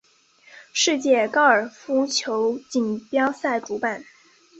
[0.73, 4.03] 世界高尔夫球锦标赛主办。